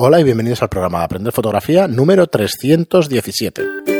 [0.00, 3.97] Hola y bienvenidos al programa de Aprender Fotografía número 317.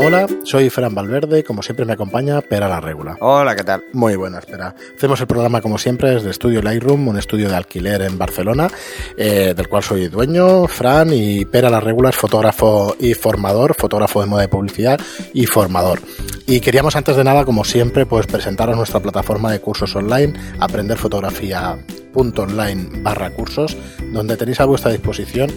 [0.00, 3.16] Hola, soy Fran Valverde, como siempre me acompaña Pera la Regula.
[3.18, 3.82] Hola, ¿qué tal?
[3.92, 4.72] Muy buena, espera.
[4.96, 8.68] Hacemos el programa como siempre desde Estudio Lightroom, un estudio de alquiler en Barcelona,
[9.16, 14.20] eh, del cual soy dueño, Fran, y Pera la Regula es fotógrafo y formador, fotógrafo
[14.20, 15.00] de moda y publicidad
[15.34, 15.98] y formador.
[16.46, 23.02] Y queríamos antes de nada, como siempre, pues presentaros nuestra plataforma de cursos online, aprenderfotografía.online
[23.02, 23.76] barra cursos,
[24.12, 25.50] donde tenéis a vuestra disposición,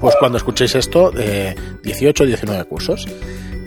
[0.00, 3.06] pues cuando escuchéis esto, eh, 18 o 19 cursos.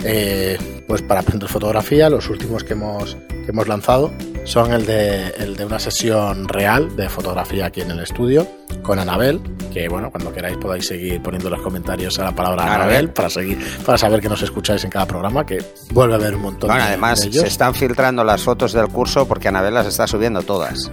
[0.03, 0.57] Eh,
[0.87, 4.11] pues para aprender fotografía, los últimos que hemos, que hemos lanzado
[4.45, 8.47] son el de, el de una sesión real de fotografía aquí en el estudio
[8.81, 9.41] con Anabel,
[9.73, 13.09] que bueno, cuando queráis podáis seguir poniendo los comentarios a la palabra Anabel, Anabel.
[13.09, 16.43] para seguir, para saber que nos escucháis en cada programa, que vuelve a haber un
[16.43, 17.41] montón Bueno, de, además de ellos.
[17.41, 20.89] se están filtrando las fotos del curso porque Anabel las está subiendo todas.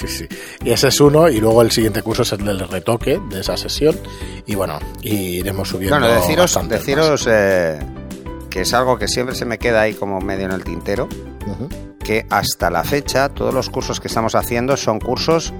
[0.00, 0.26] Sí, sí.
[0.64, 3.56] Y ese es uno, y luego el siguiente curso es el del retoque de esa
[3.56, 3.98] sesión.
[4.46, 5.98] Y bueno, y iremos subiendo.
[5.98, 7.78] Bueno, deciros, deciros eh,
[8.48, 11.06] que es algo que siempre se me queda ahí como medio en el tintero,
[12.02, 15.52] que hasta la fecha todos los cursos que estamos haciendo son cursos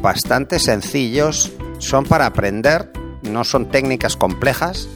[0.00, 4.88] bastante sencillos, son para aprender, no son técnicas complejas.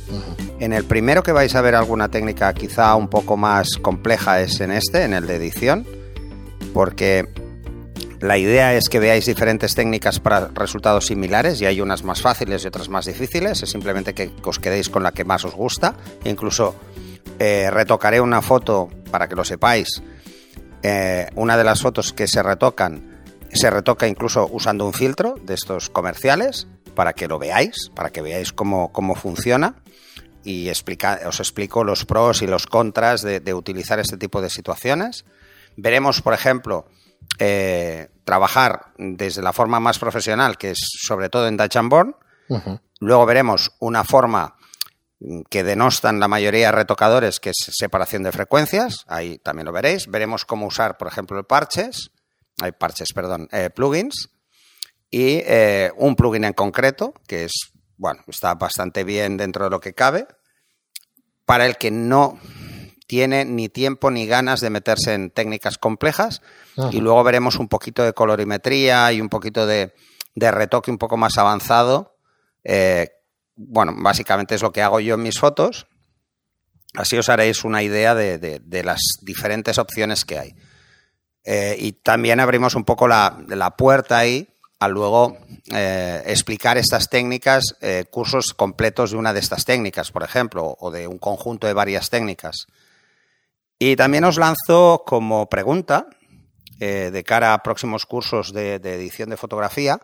[0.60, 4.60] En el primero que vais a ver alguna técnica quizá un poco más compleja es
[4.60, 5.86] en este, en el de edición,
[6.72, 7.28] porque
[8.20, 12.64] la idea es que veáis diferentes técnicas para resultados similares y hay unas más fáciles
[12.64, 15.94] y otras más difíciles, es simplemente que os quedéis con la que más os gusta.
[16.24, 16.74] Incluso
[17.38, 20.02] eh, retocaré una foto para que lo sepáis.
[20.82, 25.54] Eh, una de las fotos que se retocan se retoca incluso usando un filtro de
[25.54, 26.66] estos comerciales
[26.96, 29.76] para que lo veáis, para que veáis cómo, cómo funciona
[30.42, 35.24] y os explico los pros y los contras de utilizar este tipo de situaciones.
[35.76, 36.86] Veremos, por ejemplo,
[37.38, 42.16] eh, trabajar desde la forma más profesional, que es sobre todo en Dutch and Born.
[43.00, 44.56] Luego veremos una forma
[45.20, 49.04] mm, que denostan la mayoría de retocadores, que es separación de frecuencias.
[49.06, 50.08] Ahí también lo veréis.
[50.08, 52.10] Veremos cómo usar, por ejemplo, el parches,
[52.60, 54.30] hay parches, perdón, eh, plugins
[55.10, 57.52] y eh, un plugin en concreto que es,
[57.96, 60.26] bueno, está bastante bien dentro de lo que cabe
[61.44, 62.38] para el que no
[63.06, 66.42] tiene ni tiempo ni ganas de meterse en técnicas complejas
[66.92, 69.94] Y luego veremos un poquito de colorimetría y un poquito de,
[70.34, 72.16] de retoque un poco más avanzado.
[72.62, 73.10] Eh,
[73.56, 75.88] bueno, básicamente es lo que hago yo en mis fotos.
[76.94, 80.54] Así os haréis una idea de, de- las diferentes opciones que hay.
[81.44, 85.36] Eh, y también abrimos un poco la, la puerta ahí a luego
[85.72, 87.64] eh, explicar estas técnicas,
[88.10, 92.10] cursos completos de una de estas técnicas, por ejemplo, o de un conjunto de varias
[92.10, 92.66] técnicas.
[93.80, 96.06] Y también os lanzo como pregunta,
[96.78, 100.00] eh, de cara a próximos cursos de, de edición de fotografía,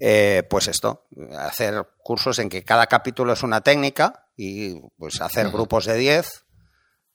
[0.00, 1.06] eh, pues esto,
[1.38, 6.44] hacer cursos en que cada capítulo es una técnica y pues hacer grupos de 10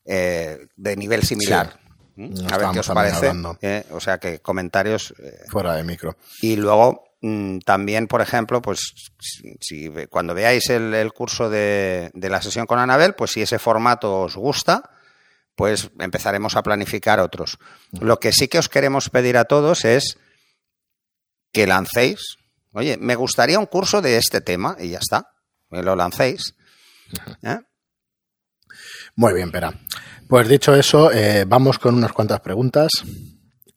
[0.06, 1.79] eh, de nivel similar.
[2.16, 2.33] ¿Mm?
[2.51, 3.31] A ver qué os parece.
[3.62, 5.13] eh, o sea que comentarios
[5.50, 6.17] Fuera de micro.
[6.41, 8.94] y luego mm, también, por ejemplo, pues
[9.62, 13.59] si, cuando veáis el, el curso de, de la sesión con Anabel, pues si ese
[13.59, 14.89] formato os gusta,
[15.55, 17.57] pues empezaremos a planificar otros.
[17.91, 20.17] Lo que sí que os queremos pedir a todos es
[21.51, 22.37] que lancéis,
[22.71, 25.27] oye, me gustaría un curso de este tema y ya está,
[25.69, 26.55] lo lancéis.
[27.43, 27.59] ¿eh?
[29.15, 29.73] Muy bien, Pera.
[30.27, 32.89] Pues dicho eso, eh, vamos con unas cuantas preguntas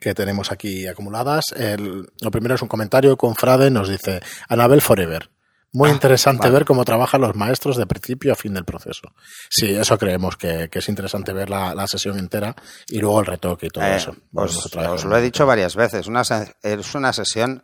[0.01, 1.45] que tenemos aquí acumuladas.
[1.55, 5.31] El- lo primero es un comentario con Frade, nos dice, Anabel Forever.
[5.73, 6.53] Muy Ah, interesante vale.
[6.55, 9.13] ver cómo trabajan los maestros de principio a fin del proceso.
[9.51, 12.55] Sí, eso creemos que, que es interesante ver la, la sesión entera
[12.89, 14.17] y luego el retoque y todo Eh, eso.
[14.33, 16.23] os, lo he dicho varias veces, una
[16.63, 17.63] es una sesión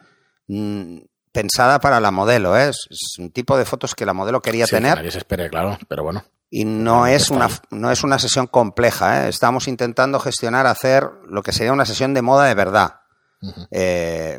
[0.48, 0.98] mm,
[1.32, 2.68] pensada para la modelo, ¿eh?
[2.68, 5.48] es, un tipo de fotos que la modelo quería Sí, que tener nadie se espere,
[5.48, 6.22] claro, pero bueno.
[6.50, 9.24] y no es, una, no es una sesión compleja.
[9.24, 9.28] ¿eh?
[9.30, 12.96] Estamos intentando gestionar, hacer lo que sería una sesión de moda de verdad.
[13.70, 14.38] Eh,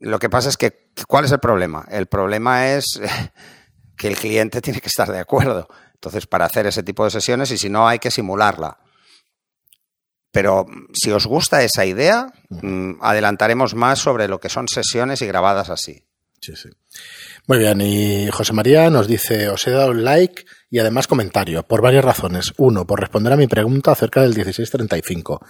[0.00, 1.86] lo que pasa es que, ¿cuál es el problema?
[1.90, 3.00] El problema es
[3.96, 5.68] que el cliente tiene que estar de acuerdo.
[5.94, 8.78] Entonces, para hacer ese tipo de sesiones, y si no, hay que simularla.
[10.32, 15.22] Pero mm, si os gusta esa idea, mm, adelantaremos más sobre lo que son sesiones
[15.22, 16.04] y grabadas así.
[16.40, 16.70] Sí, sí.
[17.46, 21.82] Muy bien, y José María nos dice, os he dado like y además comentario, por
[21.82, 22.52] varias razones.
[22.56, 25.40] Uno, por responder a mi pregunta acerca del 1635.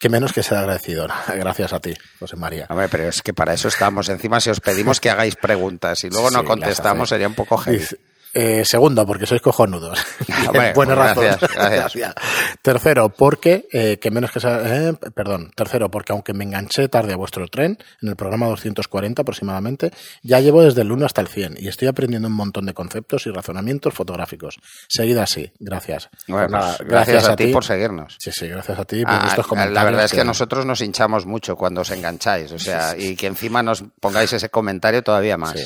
[0.00, 1.06] Que menos que ser agradecido.
[1.28, 2.66] Gracias a ti, José María.
[2.70, 4.08] Hombre, pero es que para eso estamos.
[4.08, 7.58] Encima, si os pedimos que hagáis preguntas y luego no Sí, contestamos, sería un poco
[7.58, 7.78] heavy.
[7.78, 7.98] Dice,
[8.32, 9.98] Eh, segundo, porque sois cojonudos.
[10.48, 11.24] Hombre, Buena pues razón.
[11.24, 12.14] gracias, gracias.
[12.62, 17.12] Tercero, porque, eh, que menos que sea, eh, perdón, tercero, porque aunque me enganché tarde
[17.12, 19.90] a vuestro tren, en el programa 240 aproximadamente,
[20.22, 23.26] ya llevo desde el 1 hasta el 100 y estoy aprendiendo un montón de conceptos
[23.26, 24.56] y razonamientos fotográficos.
[24.88, 26.08] Seguid así, gracias.
[26.28, 28.16] Bueno, Pues nada, pues gracias, a, ti por seguirnos.
[28.18, 29.74] Sí, sí, gracias a ti por Ah, estos comentarios.
[29.74, 33.16] la verdad es que que- nosotros nos hinchamos mucho cuando os engancháis, o sea, y
[33.16, 35.58] que encima nos pongáis ese comentario todavía más.
[35.58, 35.64] Sí,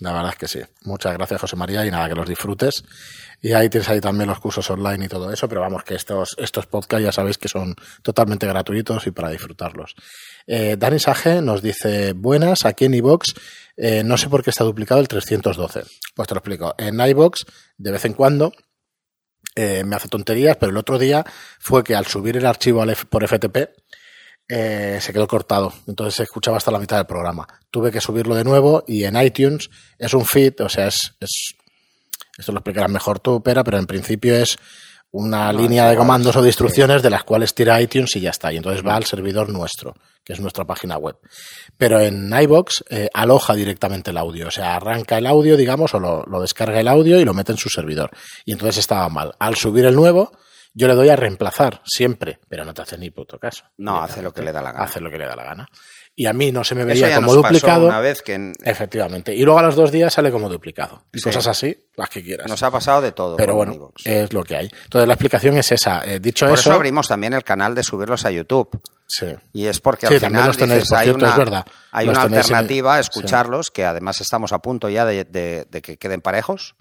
[0.00, 0.60] la verdad es que sí.
[0.84, 2.84] Muchas gracias, José María, y nada, que los disfrutes.
[3.40, 6.34] Y ahí tienes ahí también los cursos online y todo eso, pero vamos, que estos,
[6.38, 9.94] estos podcasts ya sabéis que son totalmente gratuitos y para disfrutarlos.
[10.46, 13.34] Eh, Dani Sage nos dice, buenas, aquí en iVox,
[13.76, 15.82] eh, no sé por qué está duplicado el 312.
[16.14, 16.74] Pues te lo explico.
[16.78, 17.44] En iVox,
[17.76, 18.52] de vez en cuando,
[19.54, 21.24] eh, me hace tonterías, pero el otro día
[21.58, 23.70] fue que al subir el archivo por FTP,
[24.48, 25.72] eh, se quedó cortado.
[25.86, 27.46] Entonces se escuchaba hasta la mitad del programa.
[27.70, 31.54] Tuve que subirlo de nuevo y en iTunes es un feed, o sea, es, es
[32.38, 34.58] esto lo explicarás mejor tú, Pera, pero en principio es
[35.10, 38.30] una No, línea de comandos o de instrucciones de las cuales tira iTunes y ya
[38.30, 38.52] está.
[38.52, 41.16] Y entonces va al servidor nuestro, que es nuestra página web.
[41.78, 44.48] Pero en iBox eh, aloja directamente el audio.
[44.48, 47.52] O sea, arranca el audio, digamos, o lo, lo descarga el audio y lo mete
[47.52, 48.10] en su servidor.
[48.44, 49.32] Y entonces estaba mal.
[49.38, 50.32] Al subir el nuevo,
[50.78, 53.64] yo le doy a reemplazar siempre, pero no te hace ni puto caso.
[53.78, 54.84] No, hace lo que le da la gana.
[54.84, 55.68] Hace lo que le da la gana.
[56.14, 57.86] Y a mí no se me veía como nos pasó duplicado.
[57.88, 59.34] una vez que en- Efectivamente.
[59.34, 61.04] Y luego a los dos días sale como duplicado.
[61.12, 61.24] Y Sí.
[61.24, 62.46] cosas así, las que quieras.
[62.48, 63.36] nos ha pasado de todo.
[63.36, 64.70] Pero bueno, es lo que hay.
[64.84, 66.04] Entonces la explicación es esa.
[66.04, 68.80] Eh, dicho Por eso, eso abrimos también el canal de subirlos a YouTube.
[69.06, 69.26] sí.
[69.52, 71.66] Y es porque al final los tenéis, dices, por hay cierto, una, es verdad.
[71.92, 73.08] hay Los una en- alternativa a sí.
[73.10, 76.74] escucharlos, que además estamos a punto ya de, de- de que queden parejos.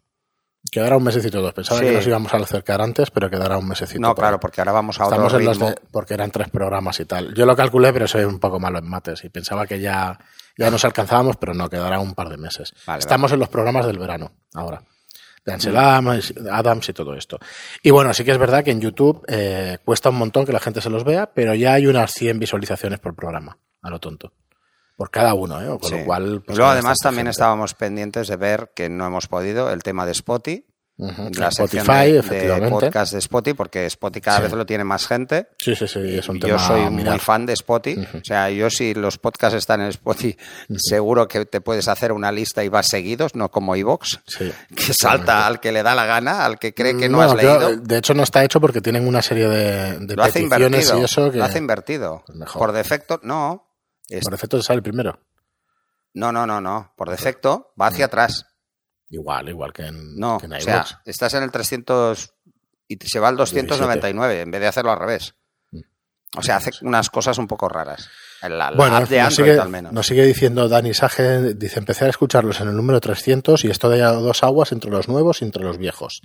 [0.71, 1.53] Quedará un mesecito dos.
[1.53, 1.85] Pensaba Sí.
[1.87, 3.99] que nos íbamos a acercar antes, pero quedará un mesecito.
[4.01, 4.39] No, claro, ahí.
[4.41, 7.33] porque ahora vamos a otro Estamos en los de, porque eran tres programas y tal.
[7.33, 10.19] Yo lo calculé, pero soy un poco malo en mates y pensaba que ya,
[10.57, 12.73] ya nos alcanzábamos, pero no, quedará un par de meses.
[12.85, 14.81] Vale, Estamos en los programas del verano ahora.
[15.45, 17.37] De Ansel Adams, Adams y todo esto.
[17.83, 20.59] Y bueno, sí que es verdad que en YouTube eh, cuesta un montón que la
[20.59, 24.33] gente se los vea, pero ya hay unas 100 visualizaciones por programa, a lo tonto.
[24.95, 25.79] Por cada uno, ¿eh?
[25.79, 25.97] Con Sí.
[25.99, 26.41] lo cual.
[26.45, 27.31] pues, luego además también gente.
[27.31, 30.65] estábamos pendientes de ver que no hemos podido el tema de Spotify.
[30.97, 32.69] La Spotify, de- de, efectivamente.
[32.69, 34.43] podcast de Spotify, porque Spotify cada Sí.
[34.43, 35.49] vez lo tiene más gente.
[35.57, 38.07] Sí, sí, sí, es un yo tema soy a muy fan de Spotify.
[38.13, 40.37] O sea, yo si los podcasts están en Spotify,
[40.77, 44.53] seguro que te puedes hacer una lista y vas seguidos, no como iVoox, Sí.
[44.73, 47.33] que salta al que le da la gana, al que cree que no, No, has
[47.33, 47.81] creo- leído.
[47.83, 51.29] de hecho, no está hecho porque tienen una serie de, de Lo peticiones y eso
[51.29, 52.23] que Lo hace invertido.
[52.25, 52.59] Pues mejor.
[52.59, 53.67] Por defecto, no.
[54.21, 55.19] Por defecto te sale primero.
[56.13, 56.93] No, no, no, no.
[56.95, 58.45] Por defecto va hacia atrás.
[59.09, 60.37] Igual, igual que en, No.
[60.39, 62.33] que en O sea, estás en el 300
[62.87, 65.35] y se va al 299 en vez de hacerlo al revés.
[66.37, 68.09] O sea, hace unas cosas un poco raras.
[68.41, 69.93] La, la Bueno, de nos Android sigue, al menos.
[69.93, 73.89] nos sigue diciendo Dani Sage, dice, empecé a escucharlos en el número 300 y esto
[73.89, 76.21] da dos aguas entre los nuevos y entre los viejos.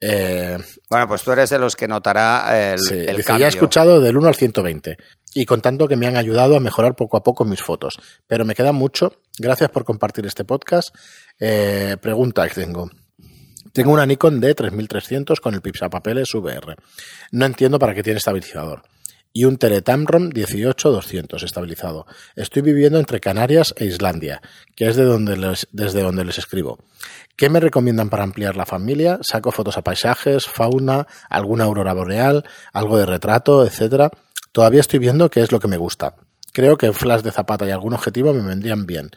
[0.00, 3.40] Eh, Bueno, pues tú eres de los que notará el, sí, el dice, cambio.
[3.40, 4.96] ya he escuchado del 1 al 120
[5.34, 8.54] y contando que me han ayudado a mejorar poco a poco mis fotos, pero me
[8.54, 9.14] queda mucho.
[9.38, 10.94] Gracias por compartir este podcast.
[11.40, 12.90] Eh, pregunta que tengo.
[13.72, 16.76] Tengo una Nikon D 3300 con el Pipsapapeles VR.
[17.30, 18.82] No entiendo para qué tiene estabilizador.
[19.34, 22.04] Y un Teletamron 18200 estabilizado.
[22.36, 24.42] Estoy viviendo entre Canarias e Islandia,
[24.76, 26.78] que es de donde les- desde donde les escribo.
[27.34, 29.18] ¿Qué me recomiendan para ampliar la familia?
[29.22, 32.44] Saco fotos a paisajes, fauna, alguna aurora boreal,
[32.74, 34.10] algo de retrato, etcétera.
[34.52, 36.14] Todavía estoy viendo qué es lo que me gusta.
[36.52, 39.10] Creo que flash de zapata y algún objetivo me vendrían bien.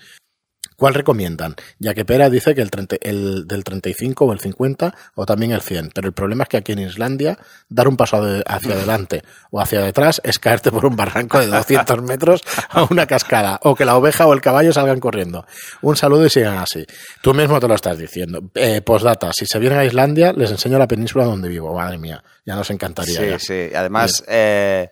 [0.78, 1.56] ¿Cuál recomiendan?
[1.80, 5.52] Ya que Pera dice que el, 30 el del 35 o el 50 o también
[5.52, 7.38] el 100, pero el problema es que aquí en Islandia
[7.70, 12.02] dar un paso hacia adelante o hacia detrás es caerte por un barranco de 200
[12.04, 15.46] metros a una cascada o que la oveja o el caballo salgan corriendo.
[15.82, 16.86] Un saludo y sigan así.
[17.22, 18.42] Tú mismo te lo estás diciendo.
[18.56, 21.74] Eh, postdata, si se vienen a Islandia les enseño la península donde vivo.
[21.74, 23.20] Madre mía, ya nos encantaría.
[23.20, 23.40] Sí, ya.
[23.40, 23.74] sí.
[23.74, 24.90] Además, eh,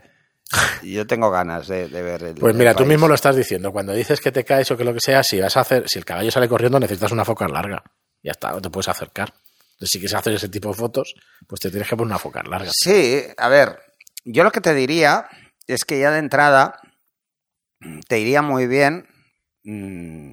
[0.84, 2.36] yo tengo ganas de, de ver el.
[2.36, 2.90] Pues el mira, tú país.
[2.90, 3.72] mismo lo estás diciendo.
[3.72, 6.00] Cuando dices que te caes o que lo que sea, si vas a hacer, si
[6.00, 7.84] el caballo sale corriendo, necesitas una foca larga.
[8.22, 9.34] Ya está, no te puedes acercar.
[9.74, 11.16] Entonces, si quieres hacer ese tipo de fotos,
[11.48, 12.72] pues te tienes que poner una foca larga.
[12.74, 13.80] Sí, a ver,
[14.24, 15.28] yo lo que te diría
[15.68, 16.80] es que ya de entrada
[18.08, 19.08] te iría muy bien
[19.64, 20.32] mm,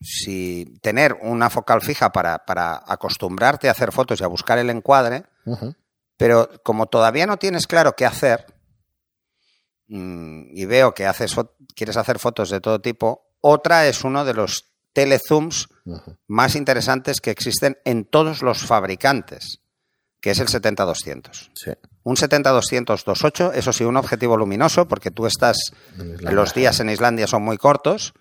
[0.00, 4.70] si tener una focal fija para, para acostumbrarte a hacer fotos y a buscar el
[4.70, 5.24] encuadre,
[6.16, 8.55] pero como todavía no tienes claro qué hacer mm,
[9.88, 11.34] y veo que haces,
[11.74, 15.68] quieres hacer fotos de todo tipo, otra es uno de los telezooms
[16.26, 19.60] más interesantes que existen en todos los fabricantes,
[20.20, 21.50] que es el 70-200.
[21.54, 21.70] Sí.
[22.02, 25.56] Un 70-200-28, eso sí, un objetivo luminoso, porque tú estás,
[25.96, 28.14] los días en Islandia son muy cortos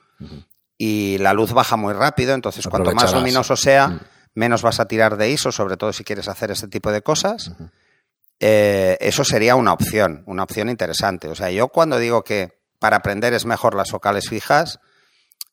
[0.77, 3.99] y la luz baja muy rápido, entonces cuanto más luminoso sea,
[4.33, 7.51] menos vas a tirar de ISO, sobre todo si quieres hacer este tipo de cosas.
[8.39, 11.29] Eh, eso sería una opción, una opción interesante.
[11.29, 14.79] O sea, yo cuando digo que para aprender es mejor las focales fijas,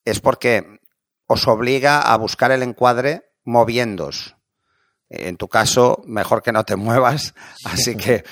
[0.05, 0.81] es porque
[1.27, 4.37] os obliga a buscar el encuadre moviéndos.
[5.09, 7.35] En tu caso, mejor que no te muevas,
[7.65, 8.25] así que,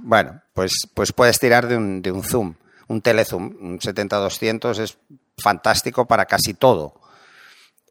[0.00, 2.54] bueno, pues, pues puedes tirar de un, de un zoom,
[2.88, 4.98] un telezoom, un 70-200 es
[5.38, 7.00] fantástico para casi todo.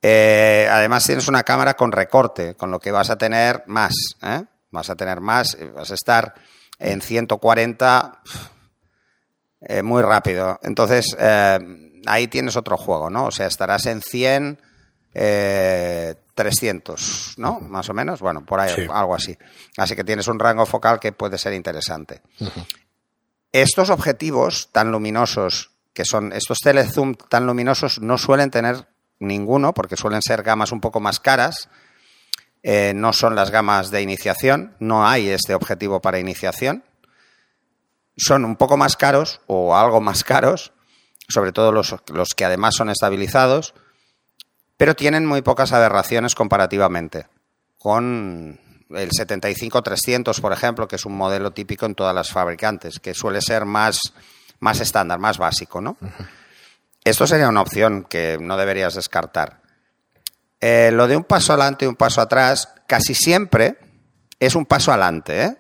[0.01, 4.43] Eh, además tienes una cámara con recorte, con lo que vas a tener más, ¿eh?
[4.74, 6.34] Vas a tener más, vas a estar
[6.80, 8.22] en 140
[9.62, 10.60] eh, muy rápido.
[10.63, 11.15] Entonces,
[12.06, 13.27] ahí tienes otro juego, ¿no?
[13.27, 14.60] O sea, estarás en 100,
[15.13, 17.60] 300, ¿no?
[17.62, 19.38] Más o menos, bueno, por ahí, algo así.
[19.77, 22.22] Así que tienes un rango focal que puede ser interesante.
[23.51, 28.88] Estos objetivos tan luminosos, que son estos telezoom tan luminosos, no suelen tener
[29.20, 31.70] ninguno, porque suelen ser gamas un poco más caras.
[32.63, 36.84] Eh, no son las gamas de iniciación, no hay este objetivo para iniciación.
[38.15, 40.72] Son un poco más caros o algo más caros,
[41.27, 43.74] sobre todo los, los que además son estabilizados,
[44.77, 47.27] pero tienen muy pocas aberraciones comparativamente
[47.77, 48.60] con
[48.91, 53.41] el 75-300, por ejemplo, que es un modelo típico en todas las fabricantes, que suele
[53.41, 54.00] ser más,
[54.60, 55.98] más estándar, más básico, ¿no?
[57.03, 59.62] Esto sería una opción que no deberías descartar.
[60.65, 63.75] Eh, lo de un paso adelante y un paso atrás, casi siempre
[64.39, 65.58] es un paso adelante, ¿eh?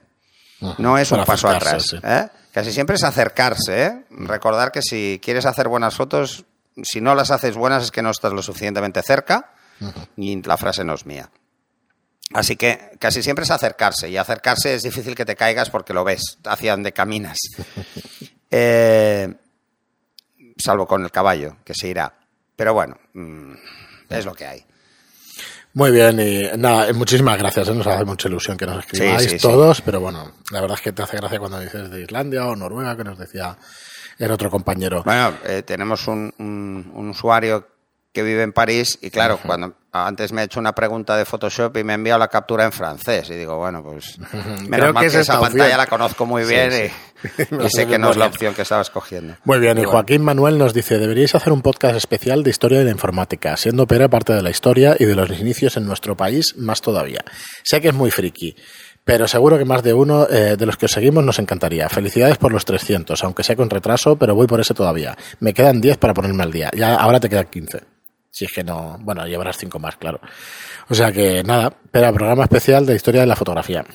[0.77, 1.93] No es un paso atrás.
[2.01, 2.29] ¿eh?
[2.53, 3.85] Casi siempre es acercarse.
[3.85, 4.05] ¿eh?
[4.11, 6.45] Recordar que si quieres hacer buenas fotos,
[6.83, 9.51] si no las haces buenas es que no estás lo suficientemente cerca
[10.15, 11.29] y la frase no es mía.
[12.33, 16.05] Así que casi siempre es acercarse y acercarse es difícil que te caigas porque lo
[16.05, 17.37] ves hacia donde caminas.
[18.55, 19.33] Eh,
[20.59, 22.19] salvo con el caballo, que se irá.
[22.55, 23.53] Pero bueno, mm,
[24.09, 24.63] es lo que hay.
[25.75, 27.73] Muy bien, y nada, muchísimas gracias, ¿eh?
[27.73, 31.01] nos hace mucha ilusión que nos escribáis todos, pero bueno, la verdad es que te
[31.01, 33.57] hace gracia cuando dices de Islandia o Noruega, que nos decía
[34.19, 35.01] el otro compañero.
[35.03, 37.67] Bueno, eh, tenemos un, un, usuario
[38.11, 41.77] que vive en París y claro, cuando antes me ha hecho una pregunta de Photoshop
[41.77, 44.17] y me ha enviado la captura en francés y digo, bueno, pues
[44.67, 46.71] menos mal que, esa pantalla la conozco muy bien
[47.63, 49.35] y, sé que no es la opción que estaba escogiendo.
[49.43, 52.85] Muy bien, y, Joaquín Manuel nos dice, deberíais hacer un podcast especial de historia de
[52.85, 56.55] la informática, siendo Pera parte de la historia y de los inicios en nuestro país
[56.57, 57.23] más todavía.
[57.63, 58.55] Sé que es muy friki,
[59.05, 61.87] pero seguro que más de uno eh, de los que os seguimos nos encantaría.
[61.87, 65.15] Felicidades por los 300, aunque sea con retraso, pero voy por ese todavía.
[65.39, 66.71] Me quedan 10 para ponerme al día.
[66.75, 67.92] Ya ahora te quedan 15.
[68.33, 70.19] Si es que no, bueno, llevarás cinco más, claro.
[70.89, 73.85] O sea que nada, pero programa especial de historia de la fotografía.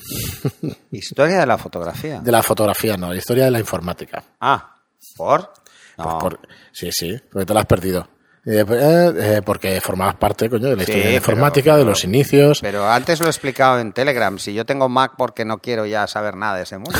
[0.91, 2.21] ¿Historia de la fotografía?
[2.21, 4.23] De la fotografía, no, historia de la informática.
[4.39, 4.77] Ah,
[5.17, 5.51] ¿por?
[5.97, 6.39] Pues por
[6.71, 8.07] sí, sí, porque te lo has perdido.
[8.45, 12.05] Eh, eh, eh, porque formabas parte, coño, de la historia de la informática, de los
[12.05, 12.61] inicios.
[12.61, 14.39] Pero antes lo he explicado en Telegram.
[14.39, 16.97] Si yo tengo Mac porque no quiero ya saber nada de ese mundo.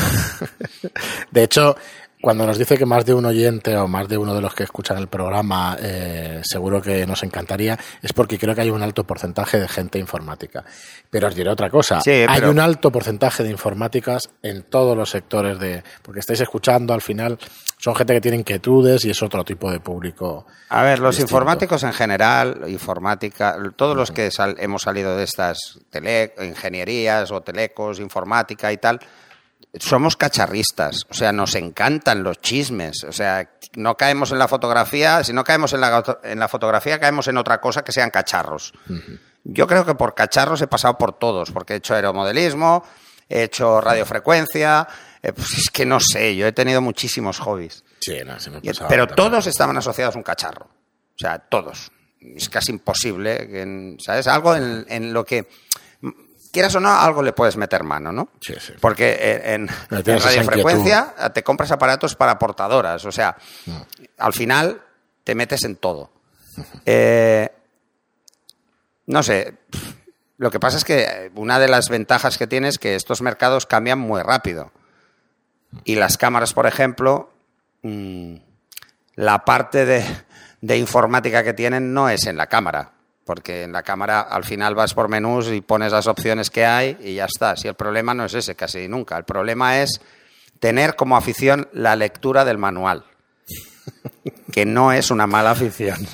[1.30, 1.76] de hecho,
[2.20, 4.64] cuando nos dice que más de un oyente o más de uno de los que
[4.64, 9.04] escuchan el programa eh, seguro que nos encantaría, es porque creo que hay un alto
[9.04, 10.64] porcentaje de gente informática.
[11.08, 15.58] Pero os diré otra cosa, hay un alto porcentaje de informáticas en todos los sectores
[15.58, 15.82] de...
[16.02, 17.38] porque estáis escuchando al final,
[17.78, 20.46] son gente que tiene inquietudes y es otro tipo de público.
[20.68, 26.34] A ver, los informáticos en general, informática, todos los que hemos salido de estas tele,
[26.42, 29.00] ingenierías o telecos, informática y tal,
[29.78, 35.22] somos cacharristas, o sea, nos encantan los chismes, o sea, no caemos en la fotografía,
[35.22, 38.72] si no caemos en la, en la fotografía, caemos en otra cosa que sean cacharros.
[39.44, 42.84] Yo creo que por cacharros he pasado por todos, porque he hecho aeromodelismo,
[43.28, 44.88] he hecho radiofrecuencia,
[45.22, 47.84] eh, pues es que no sé, yo he tenido muchísimos hobbies.
[48.00, 51.92] Sí, no, se me pero todos estaban asociados a un cacharro, o sea, todos.
[52.20, 54.26] Es casi imposible, ¿sabes?
[54.26, 55.48] Algo en lo que
[56.50, 58.28] quieras o no, algo le puedes meter mano, ¿no?
[58.40, 58.72] Sí, sí.
[58.80, 63.76] Porque en, radiofrecuencia te compras aparatos para portadoras, o sea, mm.
[64.18, 64.82] al final
[65.24, 66.10] te metes en todo.
[66.84, 67.48] Eh,
[69.06, 69.54] no sé,
[70.36, 73.66] lo que pasa es que una de las ventajas que tienes es que estos mercados
[73.66, 74.72] cambian muy rápido.
[75.84, 77.32] Y las cámaras, por ejemplo,
[77.82, 78.36] mm,
[79.14, 79.86] la parte
[80.60, 82.92] de informática que tienen no es en la cámara
[83.30, 86.98] porque en la cámara al final vas por menús y pones las opciones que hay
[87.00, 87.54] y ya está.
[87.54, 90.00] Si el problema no es ese casi nunca, el problema es
[90.58, 93.04] tener como afición la lectura del manual,
[94.52, 96.04] que no es una mala afición.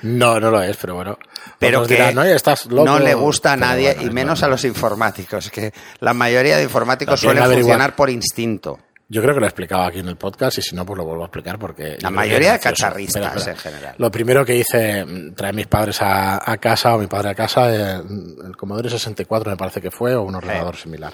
[0.00, 1.18] No, no lo es, pero bueno.
[1.58, 2.98] Pero que ¿no?
[2.98, 7.44] le gusta a nadie, y menos a los informáticos, que la mayoría de informáticos suelen
[7.44, 8.78] funcionar por instinto.
[9.12, 11.04] Yo creo que lo he explicado aquí en el podcast y si no, pues lo
[11.04, 11.98] vuelvo a explicar porque...
[12.00, 13.94] La mayoría de cacharristas en general.
[13.98, 17.34] Lo primero que hice, mm, traer a mis padres a, casa o mi padre a
[17.34, 18.00] casa, eh,
[18.42, 21.12] el Commodore 64 me parece que fue o un ordenador similar.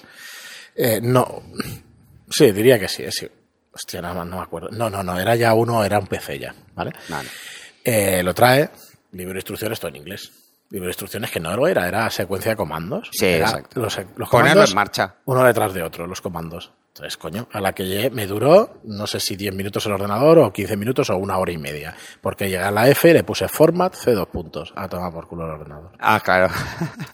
[0.76, 1.43] Eh, no,
[2.31, 3.28] sí, diría que sí, sí.
[3.73, 4.69] Hostia, nada más no me acuerdo.
[4.71, 6.93] No, no, no, era ya uno, era un PC ya, ¿vale?
[7.09, 7.28] Vale.
[7.83, 8.71] Eh, lo trae,
[9.11, 10.31] libro de instrucciones todo en inglés.
[10.71, 13.09] Libro de instrucciones que no lo era, era secuencia de comandos.
[13.11, 13.81] Sí, Era exacto.
[13.81, 15.14] Los, los Ponerlo comandos en marcha.
[15.25, 16.71] uno detrás de otro, los comandos.
[16.99, 20.38] Entonces, coño, a la que llegué me duró, no sé si 10 minutos el ordenador
[20.40, 21.95] o 15 minutos o una hora y media.
[22.21, 24.73] Porque llegué a la F le puse format C2 puntos.
[24.75, 25.90] A tomar por culo el ordenador.
[26.00, 26.49] Ah, claro.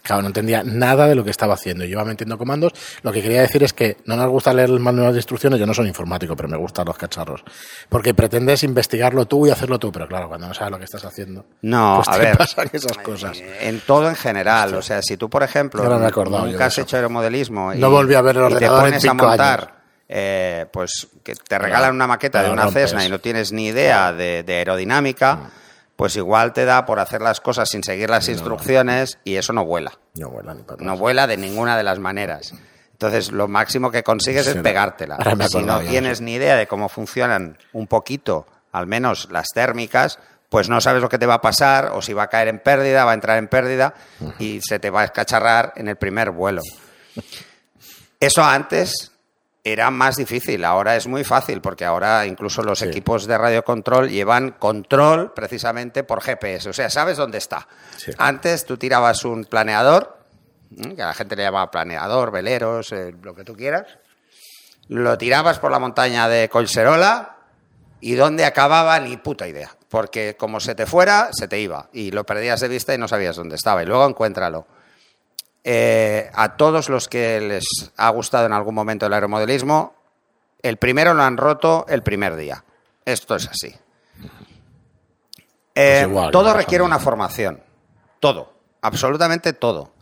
[0.03, 1.85] Claro, no entendía nada de lo que estaba haciendo.
[1.85, 2.73] Yo iba metiendo comandos.
[3.03, 5.59] Lo que quería decir es que no nos gusta leer el manual de instrucciones.
[5.61, 7.43] Yo no soy informático, pero me gustan los cacharros.
[7.88, 9.93] Porque pretendes investigarlo tú y hacerlo tú.
[9.93, 12.38] Pero claro, cuando no sabes lo que estás haciendo, No, pues a te ver.
[12.38, 13.43] pasan esas cosas.
[13.61, 14.75] En todo en general.
[14.75, 18.23] O sea, si tú, por ejemplo, no nunca has hecho aeromodelismo y, No volví a
[18.23, 19.74] ver el y te ordenador en pones a cinco montar, años.
[20.08, 22.90] Eh, pues que te regalan una maqueta de una rompes.
[22.90, 25.50] Cessna y no tienes ni idea de, de aerodinámica,
[25.96, 29.64] pues igual te da por hacer las cosas sin seguir las instrucciones y eso no
[29.64, 29.92] vuela.
[30.14, 32.54] No vuela ni para No vuela de ninguna de las maneras.
[32.92, 35.18] Entonces, lo máximo que consigues Sí, es pegártela.
[35.49, 40.18] Si no tienes ni idea de cómo funcionan un poquito, al menos las térmicas,
[40.49, 42.61] pues no sabes lo que te va a pasar, o si va a caer en
[42.61, 43.94] pérdida, va a entrar en pérdida,
[44.38, 46.62] y se te va a escacharrar en el primer vuelo.
[48.20, 49.12] Eso antes
[49.66, 52.85] era más difícil, ahora es muy fácil, porque ahora incluso los Sí.
[52.87, 57.66] equipos de radiocontrol llevan control precisamente por GPS, o sea, sabes dónde está.
[57.97, 58.12] Sí.
[58.18, 60.18] Antes tú tirabas un planeador,
[60.94, 63.87] que a la gente le llamaba planeador, veleros, eh, lo que tú quieras,
[64.88, 67.37] lo tirabas por la montaña de Colserola
[68.00, 72.11] y dónde acababa ni puta idea, porque como se te fuera, se te iba y
[72.11, 74.66] lo perdías de vista y no sabías dónde estaba y luego encuéntralo.
[75.66, 77.64] Eh, a todos los que les
[77.97, 79.94] ha gustado en algún momento el aeromodelismo,
[80.62, 82.62] el primero lo han roto el primer día.
[83.06, 83.75] Esto es así.
[85.75, 87.62] Eh, igual, todo requiere una formación.
[88.21, 88.52] Todo.
[88.83, 89.92] Absolutamente todo.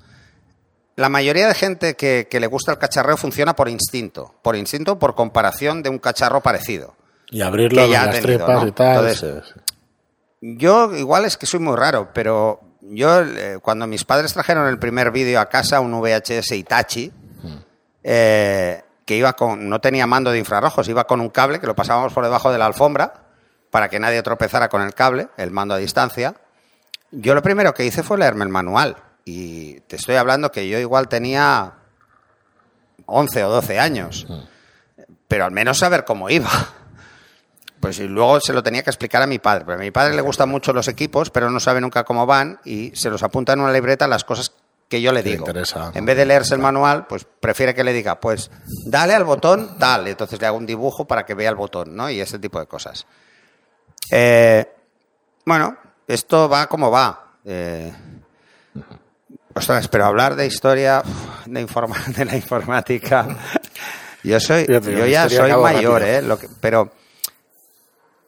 [0.96, 4.34] La mayoría de gente que, que le gusta el cacharreo funciona por instinto.
[4.42, 6.96] Por instinto, por comparación de un cacharro parecido.
[7.30, 8.68] Y abrirlo ha las tenido, tripas ¿no?
[8.68, 9.08] y tal.
[9.08, 9.54] Entonces.
[10.40, 14.78] Yo igual es que soy muy raro, pero yo eh, cuando mis padres trajeron el
[14.78, 17.12] primer vídeo a casa, un VHS Itachi,
[18.02, 21.76] eh, que iba con, no tenía mando de infrarrojos, iba con un cable que lo
[21.76, 23.14] pasábamos por debajo de la alfombra
[23.70, 26.34] para que nadie tropezara con el cable, el mando a distancia.
[27.10, 30.78] Yo lo primero que hice fue leerme el manual y te estoy hablando que yo
[30.78, 31.74] igual tenía
[33.06, 34.26] 11 o 12 años,
[35.28, 36.50] pero al menos saber cómo iba.
[37.82, 39.64] Pues y luego se lo tenía que explicar a mi padre.
[39.66, 42.60] Pero a mi padre le gustan mucho los equipos, pero no sabe nunca cómo van
[42.64, 44.52] y se los apunta en una libreta las cosas
[44.88, 45.44] que yo le le digo.
[45.46, 45.90] interesa.
[45.94, 48.50] En vez de leerse el manual, pues prefiere que le diga, pues
[48.86, 50.06] dale al botón tal.
[50.06, 52.08] Entonces le hago un dibujo para que vea el botón, ¿no?
[52.08, 53.04] Y ese tipo de cosas.
[54.12, 54.64] Eh,
[55.44, 57.32] bueno, esto va como va.
[57.44, 57.92] Eh,
[59.54, 61.02] ostras, pero hablar de historia,
[61.46, 63.26] de, informa- de la informática.
[64.24, 66.00] Yo soy, yo ya soy mayor.
[66.04, 66.22] ¿eh?
[66.22, 66.92] Lo que- pero,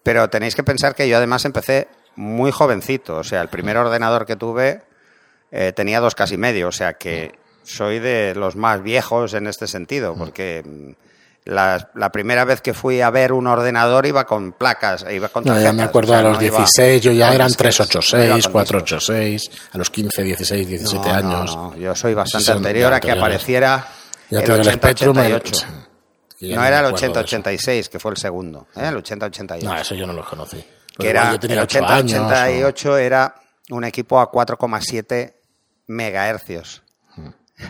[0.05, 3.17] pero tenéis que pensar que yo además empecé muy jovencito.
[3.17, 4.83] O sea, el primer ordenador que tuve
[5.51, 6.69] eh, tenía dos casi medio.
[6.69, 10.91] O sea que soy de los más viejos en este sentido, porque mm,
[11.47, 15.43] la, la primera vez que fui a ver un ordenador iba con placas, iba con
[15.45, 17.49] No, ya tarjetas, me acuerdo o sea, a los no iba 16, yo ya eran
[17.49, 18.53] disquetes, no iba 386, con discos.
[18.53, 21.59] 486, a los 15, 16, 17 No, años.
[21.79, 23.87] Yo soy bastante anterior a que apareciera
[24.31, 25.43] Ya el el Spectrum, el-
[26.51, 26.55] 80-88.
[26.57, 27.37] No era el acuerdo de eso.
[27.39, 28.87] 80-86, que fue el segundo, ¿eh?
[28.89, 29.63] el 80-88.
[29.63, 30.65] No, eso yo no los conocí.
[30.99, 32.19] que era yo tenía el 8 años.
[32.21, 33.35] o- 80-88 era
[33.71, 35.35] un equipo a 4,7
[35.87, 36.83] megahercios.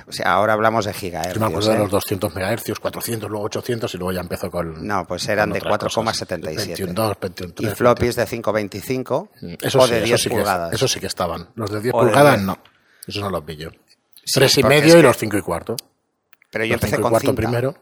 [0.09, 1.35] O sea, ahora hablamos de gigahercios.
[1.35, 1.79] Yo me acuerdo de ¿eh?
[1.81, 4.87] los 200 megahercios, 400, luego 800 y luego ya empezó con.
[4.87, 6.23] No, pues eran de otras cosas.
[6.27, 6.57] 4,77.
[6.57, 9.29] 21, 21, Y floppies de 525
[9.61, 10.71] Eso o sí, de eso 10 sí pulgadas.
[10.71, 11.49] Que, eso sí que estaban.
[11.55, 12.47] Los de 10 O de pulgadas 10.
[12.47, 12.59] no.
[13.07, 13.71] Esos no los vi yo.
[14.25, 15.77] Sí, Tres y medio y que- los cinco y cuarto.
[16.51, 17.75] Pero yo los empecé cinco y con cuarto cinta, primero.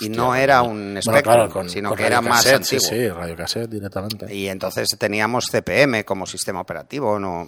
[0.00, 2.80] Y no era un Bueno, Spectrum, claro, con, sino con que era más antiguo.
[2.80, 4.34] Sí, sí, radiocassette directamente.
[4.34, 7.46] Y entonces teníamos CPM como sistema operativo, no.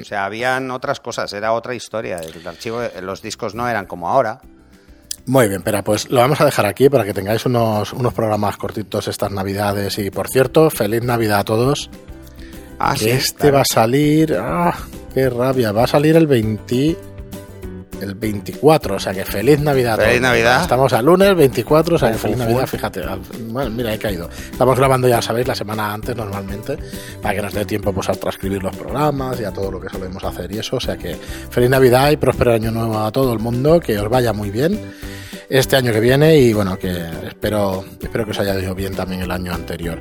[0.00, 2.18] O sea, habían otras cosas, era otra historia.
[2.18, 4.40] El archivo, los discos no eran como ahora.
[5.26, 8.56] Muy bien, pero pues lo vamos a dejar aquí para que tengáis unos, unos programas
[8.56, 9.98] cortitos estas navidades.
[9.98, 11.90] Y por cierto, feliz Navidad a todos.
[12.78, 13.56] Ah, que sí, este claro.
[13.56, 14.36] va a salir.
[14.38, 14.76] ¡Ah!
[15.14, 15.72] ¡Qué rabia!
[15.72, 17.13] Va a salir el 20.
[18.00, 19.98] El 24, o sea que feliz Navidad.
[19.98, 20.20] Feliz.
[20.20, 20.62] Navidad.
[20.62, 23.02] Estamos al lunes 24, o sea que feliz Navidad, fíjate.
[23.48, 24.28] Bueno, mira, he caído.
[24.50, 26.76] Estamos grabando, ya sabéis, la semana antes normalmente,
[27.22, 29.88] para que nos dé tiempo pues, a transcribir los programas y a todo lo que
[29.88, 30.76] solemos hacer y eso.
[30.76, 31.14] O sea que
[31.50, 34.80] feliz Navidad y próspero año nuevo a todo el mundo, que os vaya muy bien.
[35.48, 36.90] Este año que viene y bueno, que
[37.26, 40.00] espero, espero que os haya ido bien también el año anterior.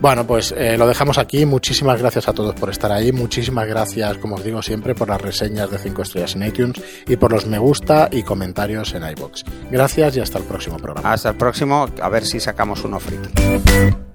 [0.00, 1.44] Bueno, pues eh, lo dejamos aquí.
[1.44, 3.12] Muchísimas gracias a todos por estar ahí.
[3.12, 7.16] Muchísimas gracias, como os digo siempre, por las reseñas de 5 estrellas en iTunes y
[7.16, 9.44] por los me gusta y comentarios en iBox.
[9.70, 11.12] Gracias y hasta el próximo programa.
[11.12, 14.07] Hasta el próximo, a ver si sacamos uno friki.